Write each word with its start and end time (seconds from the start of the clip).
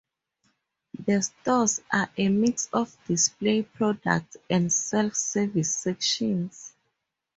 The 1.05 1.21
stores 1.21 1.81
are 1.93 2.09
a 2.17 2.27
mix 2.29 2.69
of 2.73 2.97
display 3.05 3.61
products 3.61 4.35
and 4.49 4.73
self-service 4.73 5.75
sections. 5.75 6.73